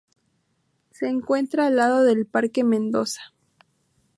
[0.89, 3.21] Se encuentra al lado del parque Mendoza.